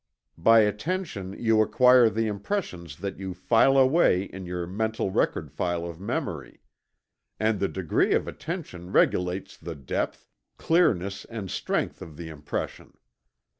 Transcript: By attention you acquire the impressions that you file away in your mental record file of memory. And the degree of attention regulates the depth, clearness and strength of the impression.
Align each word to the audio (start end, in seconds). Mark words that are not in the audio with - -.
By 0.39 0.61
attention 0.61 1.33
you 1.33 1.61
acquire 1.61 2.09
the 2.09 2.25
impressions 2.25 2.95
that 3.01 3.19
you 3.19 3.35
file 3.35 3.77
away 3.77 4.23
in 4.23 4.47
your 4.47 4.65
mental 4.65 5.11
record 5.11 5.51
file 5.51 5.85
of 5.85 5.99
memory. 5.99 6.59
And 7.39 7.59
the 7.59 7.67
degree 7.67 8.13
of 8.15 8.27
attention 8.27 8.91
regulates 8.91 9.55
the 9.57 9.75
depth, 9.75 10.27
clearness 10.57 11.25
and 11.25 11.51
strength 11.51 12.01
of 12.01 12.17
the 12.17 12.29
impression. 12.29 12.97